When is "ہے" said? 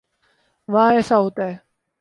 1.47-1.55